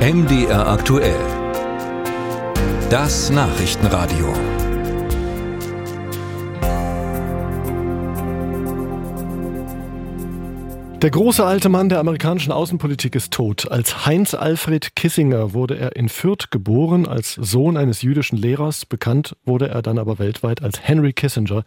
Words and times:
MDR 0.00 0.66
aktuell. 0.66 1.14
Das 2.88 3.28
Nachrichtenradio. 3.28 4.32
Der 11.02 11.10
große 11.10 11.42
alte 11.44 11.70
Mann 11.70 11.88
der 11.88 11.98
amerikanischen 11.98 12.52
Außenpolitik 12.52 13.14
ist 13.14 13.32
tot. 13.32 13.70
Als 13.70 14.04
Heinz 14.04 14.34
Alfred 14.34 14.96
Kissinger 14.96 15.54
wurde 15.54 15.78
er 15.78 15.96
in 15.96 16.10
Fürth 16.10 16.50
geboren, 16.50 17.08
als 17.08 17.34
Sohn 17.34 17.78
eines 17.78 18.02
jüdischen 18.02 18.36
Lehrers. 18.36 18.84
Bekannt 18.84 19.34
wurde 19.46 19.68
er 19.68 19.80
dann 19.80 19.98
aber 19.98 20.18
weltweit 20.18 20.62
als 20.62 20.86
Henry 20.86 21.14
Kissinger. 21.14 21.64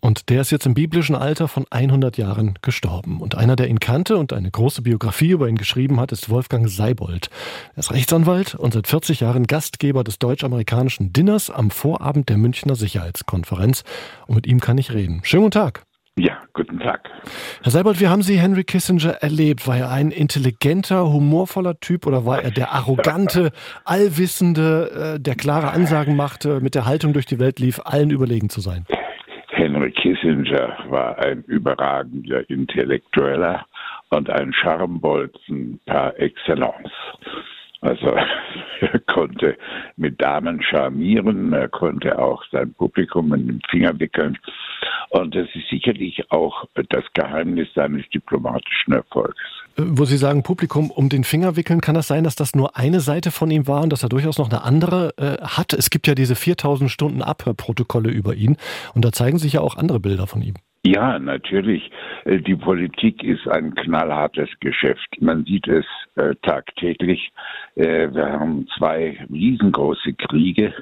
Und 0.00 0.30
der 0.30 0.40
ist 0.40 0.50
jetzt 0.50 0.66
im 0.66 0.74
biblischen 0.74 1.14
Alter 1.14 1.48
von 1.48 1.66
100 1.70 2.16
Jahren 2.16 2.54
gestorben. 2.62 3.20
Und 3.20 3.34
einer, 3.34 3.56
der 3.56 3.68
ihn 3.68 3.80
kannte 3.80 4.16
und 4.16 4.32
eine 4.32 4.50
große 4.50 4.82
Biografie 4.82 5.30
über 5.30 5.48
ihn 5.48 5.56
geschrieben 5.56 6.00
hat, 6.00 6.12
ist 6.12 6.30
Wolfgang 6.30 6.68
Seibold. 6.68 7.28
Er 7.74 7.80
ist 7.80 7.92
Rechtsanwalt 7.92 8.54
und 8.54 8.72
seit 8.72 8.86
40 8.86 9.20
Jahren 9.20 9.46
Gastgeber 9.46 10.02
des 10.04 10.18
deutsch-amerikanischen 10.18 11.12
Dinners 11.12 11.50
am 11.50 11.70
Vorabend 11.70 12.28
der 12.28 12.38
Münchner 12.38 12.76
Sicherheitskonferenz. 12.76 13.84
Und 14.26 14.36
mit 14.36 14.46
ihm 14.46 14.60
kann 14.60 14.78
ich 14.78 14.92
reden. 14.92 15.20
Schönen 15.22 15.44
guten 15.44 15.52
Tag. 15.52 15.84
Ja, 16.18 16.38
guten 16.52 16.80
Tag. 16.80 17.08
Herr 17.62 17.72
Seibold, 17.72 18.00
wie 18.00 18.08
haben 18.08 18.22
Sie 18.22 18.38
Henry 18.38 18.64
Kissinger 18.64 19.22
erlebt? 19.22 19.66
War 19.66 19.78
er 19.78 19.90
ein 19.90 20.10
intelligenter, 20.10 21.10
humorvoller 21.10 21.78
Typ 21.80 22.06
oder 22.06 22.26
war 22.26 22.42
er 22.42 22.50
der 22.50 22.72
arrogante, 22.72 23.52
allwissende, 23.84 25.14
äh, 25.16 25.20
der 25.20 25.34
klare 25.34 25.70
Ansagen 25.70 26.16
machte, 26.16 26.60
mit 26.60 26.74
der 26.74 26.84
Haltung 26.84 27.12
durch 27.12 27.26
die 27.26 27.38
Welt 27.38 27.58
lief, 27.58 27.80
allen 27.84 28.10
überlegen 28.10 28.50
zu 28.50 28.60
sein? 28.60 28.86
Henry 29.80 29.92
Kissinger 29.92 30.76
war 30.90 31.18
ein 31.20 31.42
überragender 31.44 32.48
Intellektueller 32.50 33.64
und 34.10 34.28
ein 34.28 34.52
Scharmbolzen 34.52 35.80
par 35.86 36.18
excellence. 36.20 36.92
Also 37.80 38.14
er 38.80 38.98
konnte 39.06 39.56
mit 39.96 40.20
Damen 40.20 40.62
charmieren, 40.62 41.54
er 41.54 41.68
konnte 41.68 42.18
auch 42.18 42.44
sein 42.52 42.74
Publikum 42.74 43.32
in 43.32 43.46
den 43.46 43.62
Finger 43.70 43.98
wickeln. 43.98 44.36
Und 45.08 45.34
das 45.34 45.48
ist 45.54 45.70
sicherlich 45.70 46.30
auch 46.30 46.66
das 46.90 47.04
Geheimnis 47.14 47.72
seines 47.74 48.06
diplomatischen 48.10 48.92
Erfolgs. 48.92 49.59
Wo 49.76 50.04
Sie 50.04 50.16
sagen, 50.16 50.42
Publikum 50.42 50.90
um 50.90 51.08
den 51.08 51.24
Finger 51.24 51.56
wickeln, 51.56 51.80
kann 51.80 51.94
das 51.94 52.08
sein, 52.08 52.24
dass 52.24 52.36
das 52.36 52.54
nur 52.54 52.76
eine 52.76 53.00
Seite 53.00 53.30
von 53.30 53.50
ihm 53.50 53.66
war 53.66 53.82
und 53.82 53.92
dass 53.92 54.02
er 54.02 54.08
durchaus 54.08 54.38
noch 54.38 54.50
eine 54.50 54.62
andere 54.62 55.14
äh, 55.16 55.42
hat? 55.42 55.72
Es 55.72 55.90
gibt 55.90 56.06
ja 56.06 56.14
diese 56.14 56.34
4000 56.34 56.90
Stunden 56.90 57.22
Abhörprotokolle 57.22 58.10
über 58.10 58.34
ihn 58.34 58.56
und 58.94 59.04
da 59.04 59.12
zeigen 59.12 59.38
sich 59.38 59.54
ja 59.54 59.60
auch 59.60 59.76
andere 59.76 60.00
Bilder 60.00 60.26
von 60.26 60.42
ihm. 60.42 60.54
Ja, 60.82 61.18
natürlich. 61.18 61.90
Äh, 62.24 62.38
die 62.38 62.56
Politik 62.56 63.22
ist 63.22 63.46
ein 63.46 63.74
knallhartes 63.74 64.48
Geschäft. 64.60 65.08
Man 65.20 65.44
sieht 65.44 65.68
es 65.68 65.84
äh, 66.16 66.34
tagtäglich. 66.42 67.30
Äh, 67.74 68.08
wir 68.14 68.32
haben 68.32 68.66
zwei 68.78 69.18
riesengroße 69.30 70.14
Kriege 70.14 70.72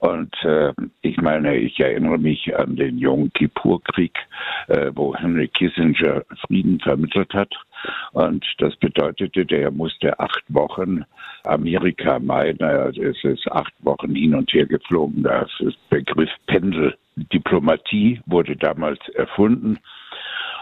und 0.00 0.34
äh, 0.42 0.72
ich 1.02 1.18
meine, 1.18 1.56
ich 1.56 1.78
erinnere 1.78 2.18
mich 2.18 2.56
an 2.56 2.74
den 2.74 2.98
Yom 2.98 3.32
Kippur-Krieg, 3.34 4.18
äh, 4.66 4.90
wo 4.94 5.14
Henry 5.14 5.46
Kissinger 5.46 6.24
Frieden 6.46 6.80
vermittelt 6.80 7.32
hat. 7.32 7.54
Und 8.12 8.44
das 8.58 8.74
bedeutete, 8.76 9.44
der 9.44 9.70
musste 9.70 10.18
acht 10.18 10.42
Wochen 10.48 11.04
Amerika 11.44 12.18
meiden. 12.18 12.66
Es 12.96 13.22
ist 13.24 13.50
acht 13.50 13.72
Wochen 13.80 14.14
hin 14.14 14.34
und 14.34 14.52
her 14.52 14.66
geflogen. 14.66 15.22
Das 15.22 15.50
ist 15.60 15.76
Begriff 15.90 16.30
Pendeldiplomatie 16.46 18.20
wurde 18.26 18.56
damals 18.56 18.98
erfunden. 19.14 19.78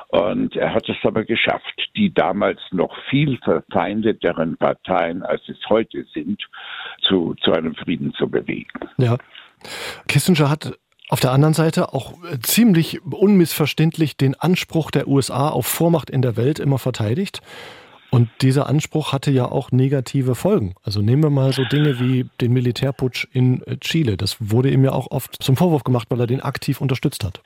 Und 0.08 0.54
er 0.54 0.72
hat 0.72 0.88
es 0.88 0.96
aber 1.02 1.24
geschafft, 1.24 1.90
die 1.96 2.14
damals 2.14 2.60
noch 2.70 2.96
viel 3.10 3.36
verfeindeteren 3.38 4.56
Parteien, 4.56 5.24
als 5.24 5.42
es 5.48 5.58
heute 5.68 6.04
sind, 6.14 6.40
zu, 7.02 7.34
zu 7.42 7.52
einem 7.52 7.74
Frieden 7.74 8.12
zu 8.14 8.28
bewegen. 8.28 8.70
Ja. 8.98 9.16
Kissinger 10.06 10.50
hat 10.50 10.72
auf 11.14 11.20
der 11.20 11.30
anderen 11.30 11.54
Seite 11.54 11.94
auch 11.94 12.14
äh, 12.24 12.40
ziemlich 12.42 13.00
unmissverständlich 13.04 14.16
den 14.16 14.34
Anspruch 14.34 14.90
der 14.90 15.06
USA 15.06 15.48
auf 15.48 15.64
Vormacht 15.64 16.10
in 16.10 16.22
der 16.22 16.36
Welt 16.36 16.58
immer 16.58 16.78
verteidigt. 16.78 17.40
Und 18.10 18.30
dieser 18.42 18.66
Anspruch 18.66 19.12
hatte 19.12 19.30
ja 19.30 19.46
auch 19.46 19.70
negative 19.70 20.34
Folgen. 20.34 20.74
Also 20.82 21.02
nehmen 21.02 21.22
wir 21.22 21.30
mal 21.30 21.52
so 21.52 21.64
Dinge 21.66 22.00
wie 22.00 22.26
den 22.40 22.52
Militärputsch 22.52 23.28
in 23.32 23.62
äh, 23.62 23.76
Chile. 23.76 24.16
Das 24.16 24.38
wurde 24.40 24.72
ihm 24.72 24.82
ja 24.82 24.90
auch 24.90 25.12
oft 25.12 25.40
zum 25.40 25.56
Vorwurf 25.56 25.84
gemacht, 25.84 26.08
weil 26.10 26.18
er 26.18 26.26
den 26.26 26.40
aktiv 26.40 26.80
unterstützt 26.80 27.22
hat. 27.22 27.40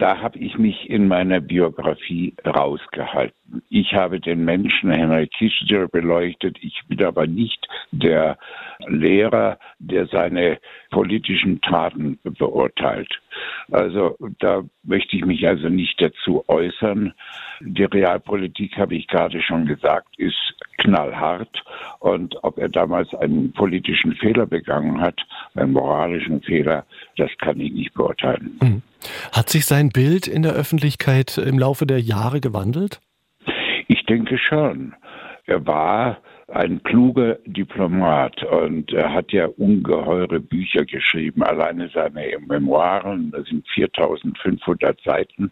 Da 0.00 0.18
habe 0.18 0.38
ich 0.38 0.56
mich 0.56 0.88
in 0.88 1.08
meiner 1.08 1.40
Biografie 1.40 2.34
rausgehalten. 2.46 3.62
Ich 3.68 3.92
habe 3.92 4.18
den 4.18 4.46
Menschen 4.46 4.90
Henry 4.90 5.26
Kissinger 5.26 5.88
beleuchtet. 5.88 6.56
Ich 6.62 6.80
bin 6.88 7.04
aber 7.04 7.26
nicht 7.26 7.68
der 7.90 8.38
Lehrer, 8.86 9.58
der 9.78 10.06
seine 10.06 10.58
politischen 10.90 11.60
Taten 11.60 12.18
beurteilt. 12.24 13.20
Also 13.70 14.16
da 14.38 14.62
möchte 14.84 15.16
ich 15.16 15.26
mich 15.26 15.46
also 15.46 15.68
nicht 15.68 16.00
dazu 16.00 16.44
äußern. 16.48 17.12
Die 17.60 17.84
Realpolitik, 17.84 18.78
habe 18.78 18.94
ich 18.94 19.06
gerade 19.06 19.42
schon 19.42 19.66
gesagt, 19.66 20.18
ist 20.18 20.54
knallhart. 20.78 21.62
Und 21.98 22.42
ob 22.42 22.56
er 22.56 22.70
damals 22.70 23.14
einen 23.16 23.52
politischen 23.52 24.14
Fehler 24.14 24.46
begangen 24.46 24.98
hat, 25.02 25.20
einen 25.54 25.72
moralischen 25.72 26.40
Fehler, 26.40 26.86
das 27.18 27.30
kann 27.36 27.60
ich 27.60 27.70
nicht 27.70 27.92
beurteilen. 27.92 28.58
Mhm. 28.62 28.82
Hat 29.32 29.48
sich 29.48 29.66
sein 29.66 29.90
Bild 29.90 30.26
in 30.26 30.42
der 30.42 30.52
Öffentlichkeit 30.52 31.38
im 31.38 31.58
Laufe 31.58 31.86
der 31.86 32.00
Jahre 32.00 32.40
gewandelt? 32.40 33.00
Ich 33.88 34.04
denke 34.06 34.38
schon. 34.38 34.94
Er 35.46 35.66
war 35.66 36.18
ein 36.52 36.82
kluger 36.82 37.38
Diplomat 37.46 38.42
und 38.44 38.92
er 38.92 39.12
hat 39.12 39.32
ja 39.32 39.46
ungeheure 39.46 40.40
Bücher 40.40 40.84
geschrieben. 40.84 41.42
Alleine 41.42 41.90
seine 41.94 42.38
Memoiren, 42.46 43.30
das 43.30 43.46
sind 43.46 43.66
4500 43.68 45.00
Seiten. 45.02 45.50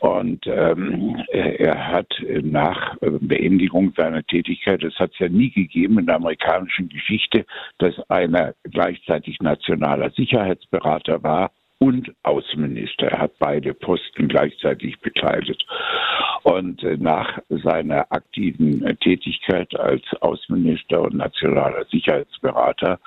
Und 0.00 0.46
ähm, 0.46 1.22
er, 1.30 1.60
er, 1.60 1.88
hat 1.88 2.08
nach 2.42 2.96
Beendigung 3.00 3.92
seiner 3.94 4.22
Tätigkeit, 4.22 4.82
das 4.82 4.94
hat 4.94 5.12
es 5.12 5.18
ja 5.18 5.28
nie 5.28 5.50
gegeben 5.50 5.98
in 5.98 6.06
der 6.06 6.16
amerikanischen 6.16 6.88
Geschichte, 6.88 7.44
dass 7.76 7.98
einer 8.08 8.54
gleichzeitig 8.64 9.40
nationaler 9.40 10.10
Sicherheitsberater 10.10 11.22
war 11.22 11.50
und 11.80 12.14
Außenminister. 12.22 13.06
Er 13.06 13.18
hat 13.20 13.38
beide 13.38 13.72
Posten 13.72 14.28
gleichzeitig 14.28 15.00
bekleidet. 15.00 15.64
Und 16.42 16.82
äh, 16.84 16.96
nach 16.98 17.38
seiner 17.48 18.06
aktiven 18.12 18.84
äh, 18.84 18.94
Tätigkeit 18.96 19.74
als 19.78 20.02
Außenminister 20.20 21.00
und 21.00 21.14
nationaler 21.14 21.84
Sicherheitsberater 21.90 22.98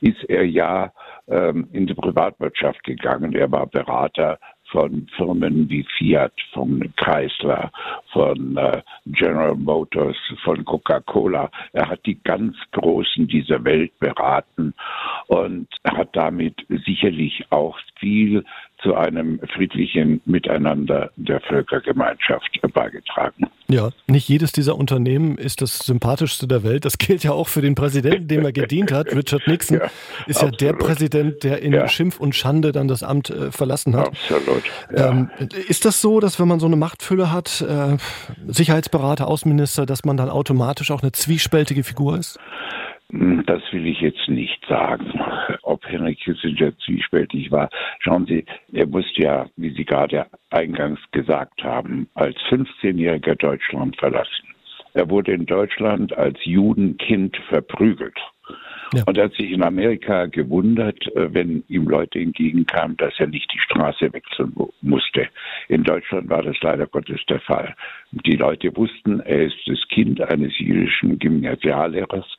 ist 0.00 0.22
er 0.28 0.46
ja 0.46 0.92
ähm, 1.26 1.68
in 1.72 1.86
die 1.86 1.94
Privatwirtschaft 1.94 2.84
gegangen. 2.84 3.34
Er 3.34 3.50
war 3.50 3.66
Berater 3.66 4.38
von 4.70 5.06
Firmen 5.16 5.68
wie 5.68 5.84
Fiat, 5.96 6.32
von 6.52 6.92
Chrysler, 6.96 7.70
von 8.12 8.56
äh, 8.56 8.82
General 9.06 9.54
Motors, 9.54 10.16
von 10.44 10.64
Coca-Cola. 10.64 11.50
Er 11.72 11.88
hat 11.88 12.04
die 12.06 12.22
ganz 12.22 12.56
Großen 12.72 13.26
dieser 13.26 13.64
Welt 13.64 13.98
beraten 13.98 14.74
und 15.28 15.68
hat 15.84 16.14
damit 16.14 16.54
sicherlich 16.84 17.44
auch 17.50 17.78
viel 17.98 18.44
zu 18.82 18.94
einem 18.94 19.40
friedlichen 19.54 20.20
Miteinander 20.24 21.10
der 21.16 21.40
Völkergemeinschaft 21.40 22.60
beigetragen. 22.72 23.46
Ja, 23.70 23.90
nicht 24.06 24.28
jedes 24.28 24.52
dieser 24.52 24.76
Unternehmen 24.76 25.36
ist 25.36 25.60
das 25.60 25.80
sympathischste 25.80 26.46
der 26.46 26.62
Welt. 26.62 26.84
Das 26.84 26.96
gilt 26.96 27.22
ja 27.24 27.32
auch 27.32 27.48
für 27.48 27.60
den 27.60 27.74
Präsidenten, 27.74 28.28
dem 28.28 28.44
er 28.44 28.52
gedient 28.52 28.92
hat. 28.92 29.14
Richard 29.14 29.46
Nixon 29.46 29.78
ja, 29.78 29.84
ist 30.26 30.36
absolut. 30.36 30.60
ja 30.62 30.68
der 30.68 30.78
Präsident, 30.78 31.44
der 31.44 31.60
in 31.60 31.72
ja. 31.72 31.88
Schimpf 31.88 32.18
und 32.18 32.34
Schande 32.34 32.72
dann 32.72 32.88
das 32.88 33.02
Amt 33.02 33.30
äh, 33.30 33.50
verlassen 33.50 33.96
hat. 33.96 34.08
Absolut. 34.08 34.62
Ja. 34.96 35.10
Ähm, 35.10 35.30
ist 35.68 35.84
das 35.84 36.00
so, 36.00 36.20
dass 36.20 36.40
wenn 36.40 36.48
man 36.48 36.60
so 36.60 36.66
eine 36.66 36.76
Machtfülle 36.76 37.30
hat, 37.32 37.60
äh, 37.60 37.96
Sicherheitsberater, 38.46 39.26
Außenminister, 39.26 39.84
dass 39.86 40.04
man 40.04 40.16
dann 40.16 40.30
automatisch 40.30 40.90
auch 40.90 41.02
eine 41.02 41.12
zwiespältige 41.12 41.84
Figur 41.84 42.16
ist? 42.16 42.38
Hm, 43.10 43.42
das 43.46 43.62
will 43.72 43.86
ich 43.86 44.00
jetzt 44.00 44.28
nicht 44.28 44.64
sagen, 44.66 45.12
ob 45.62 45.84
Henry 45.86 46.14
Kissinger 46.14 46.76
zwiespältig 46.78 47.50
war. 47.50 47.70
Schauen 48.00 48.26
Sie, 48.26 48.44
er 48.72 48.86
musste 48.86 49.22
ja, 49.22 49.46
wie 49.56 49.70
Sie 49.70 49.84
gerade 49.84 50.26
eingangs 50.50 51.00
gesagt 51.12 51.62
haben, 51.64 52.08
als 52.14 52.36
15-Jähriger 52.50 53.34
Deutschland 53.34 53.96
verlassen. 53.96 54.48
Er 54.94 55.08
wurde 55.08 55.32
in 55.32 55.46
Deutschland 55.46 56.16
als 56.16 56.38
Judenkind 56.44 57.36
verprügelt. 57.48 58.18
Ja. 58.94 59.02
Und 59.06 59.18
er 59.18 59.24
hat 59.24 59.34
sich 59.34 59.50
in 59.50 59.62
Amerika 59.62 60.26
gewundert, 60.26 61.06
äh, 61.14 61.32
wenn 61.32 61.62
ihm 61.68 61.86
Leute 61.88 62.18
entgegenkamen, 62.18 62.96
dass 62.96 63.12
er 63.18 63.26
nicht 63.26 63.52
die 63.52 63.58
Straße 63.58 64.12
wechseln 64.12 64.54
musste. 64.80 65.28
In 65.68 65.84
Deutschland 65.84 66.30
war 66.30 66.42
das 66.42 66.56
leider 66.62 66.86
Gottes 66.86 67.20
der 67.28 67.40
Fall. 67.40 67.74
Die 68.12 68.36
Leute 68.36 68.74
wussten, 68.74 69.20
er 69.20 69.44
ist 69.44 69.58
das 69.66 69.78
Kind 69.88 70.20
eines 70.22 70.58
jüdischen 70.58 71.18
Gymnasiallehrers 71.18 72.37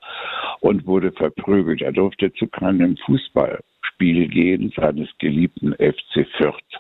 und 0.61 0.85
wurde 0.85 1.11
verprügelt. 1.11 1.81
Er 1.81 1.91
durfte 1.91 2.33
zu 2.33 2.47
keinem 2.47 2.97
Fußballspiel 2.97 4.27
gehen 4.27 4.71
seines 4.75 5.09
geliebten 5.19 5.73
FC 5.73 6.27
Fürth. 6.37 6.79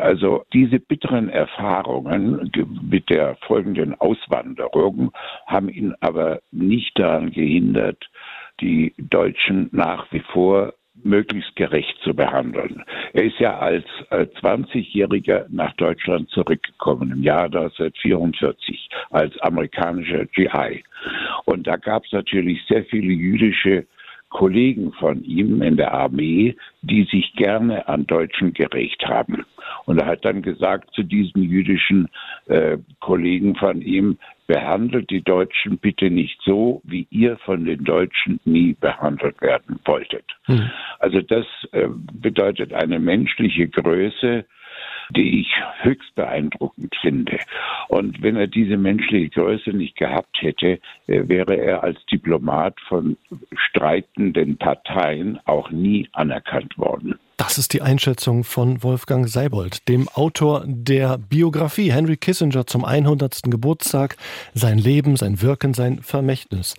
Also 0.00 0.44
diese 0.52 0.78
bitteren 0.78 1.30
Erfahrungen 1.30 2.50
mit 2.82 3.08
der 3.08 3.36
folgenden 3.46 3.94
Auswanderung 3.94 5.12
haben 5.46 5.70
ihn 5.70 5.94
aber 6.00 6.40
nicht 6.50 6.98
daran 6.98 7.30
gehindert, 7.30 8.04
die 8.60 8.92
Deutschen 8.98 9.68
nach 9.72 10.10
wie 10.12 10.20
vor 10.20 10.74
möglichst 11.04 11.54
gerecht 11.56 11.96
zu 12.02 12.14
behandeln. 12.14 12.82
Er 13.12 13.24
ist 13.24 13.38
ja 13.38 13.58
als 13.58 13.86
20-Jähriger 14.10 15.46
nach 15.48 15.72
Deutschland 15.74 16.28
zurückgekommen 16.30 17.12
im 17.12 17.22
Jahr 17.22 17.44
1944 17.44 18.88
als 19.10 19.38
amerikanischer 19.40 20.26
GI. 20.26 20.82
Und 21.44 21.66
da 21.66 21.76
gab 21.76 22.04
es 22.04 22.12
natürlich 22.12 22.64
sehr 22.66 22.84
viele 22.84 23.12
jüdische 23.12 23.86
Kollegen 24.30 24.92
von 24.92 25.24
ihm 25.24 25.62
in 25.62 25.76
der 25.76 25.94
Armee, 25.94 26.54
die 26.82 27.04
sich 27.04 27.32
gerne 27.34 27.88
an 27.88 28.06
Deutschen 28.06 28.52
gerecht 28.52 29.06
haben. 29.06 29.46
Und 29.86 29.98
er 29.98 30.06
hat 30.06 30.24
dann 30.24 30.42
gesagt 30.42 30.92
zu 30.94 31.02
diesen 31.02 31.42
jüdischen 31.42 32.08
äh, 32.46 32.76
Kollegen 33.00 33.54
von 33.54 33.80
ihm, 33.80 34.18
behandelt 34.46 35.10
die 35.10 35.22
Deutschen 35.22 35.78
bitte 35.78 36.10
nicht 36.10 36.40
so, 36.42 36.80
wie 36.84 37.06
ihr 37.10 37.36
von 37.38 37.64
den 37.64 37.84
Deutschen 37.84 38.40
nie 38.44 38.74
behandelt 38.80 39.40
werden 39.40 39.78
wolltet. 39.84 40.24
Hm. 40.44 40.70
Also 40.98 41.20
das 41.20 41.46
äh, 41.72 41.88
bedeutet 42.12 42.72
eine 42.72 42.98
menschliche 42.98 43.68
Größe, 43.68 44.44
die 45.16 45.40
ich 45.40 45.48
höchst 45.80 46.14
beeindruckend 46.14 46.94
finde. 47.00 47.38
Und 47.88 48.22
wenn 48.22 48.36
er 48.36 48.46
diese 48.46 48.76
menschliche 48.76 49.30
Größe 49.30 49.70
nicht 49.70 49.96
gehabt 49.96 50.36
hätte, 50.40 50.80
äh, 51.06 51.28
wäre 51.28 51.56
er 51.56 51.82
als 51.82 52.04
Diplomat 52.06 52.74
von 52.88 53.16
streitenden 53.56 54.56
Parteien 54.56 55.38
auch 55.44 55.70
nie 55.70 56.08
anerkannt 56.12 56.76
worden. 56.78 57.18
Das 57.36 57.56
ist 57.56 57.72
die 57.72 57.82
Einschätzung 57.82 58.42
von 58.42 58.82
Wolfgang 58.82 59.28
Seibold, 59.28 59.88
dem 59.88 60.08
Autor 60.08 60.64
der 60.66 61.18
Biografie 61.18 61.92
Henry 61.92 62.16
Kissinger 62.16 62.66
zum 62.66 62.84
100. 62.84 63.42
Geburtstag, 63.44 64.16
sein 64.54 64.76
Leben, 64.76 65.14
sein 65.14 65.40
Wirken, 65.40 65.72
sein 65.72 66.00
Vermächtnis. 66.02 66.74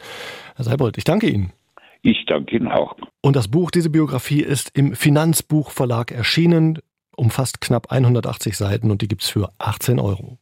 Herr 0.58 0.66
Seibold, 0.66 0.98
ich 0.98 1.06
danke 1.06 1.30
Ihnen. 1.30 1.54
Ich 2.02 2.26
danke 2.28 2.58
Ihnen 2.58 2.68
auch. 2.68 2.96
Und 3.22 3.36
das 3.36 3.48
Buch, 3.48 3.72
diese 3.72 3.90
Biografie, 3.90 4.42
ist 4.42 4.78
im 4.78 4.96
Finanzbuchverlag 4.96 6.12
erschienen 6.12 6.80
umfasst 7.20 7.62
knapp 7.62 7.92
180 7.92 8.58
Seiten 8.58 8.92
und 8.92 9.02
die 9.02 9.08
gibt's 9.08 9.30
für 9.30 9.52
18 9.60 10.00
Euro. 10.00 10.40